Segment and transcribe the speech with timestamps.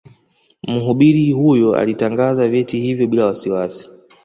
[0.67, 3.89] Mhubiri huyo alitangaza vyeti hivyo bila wasiwasi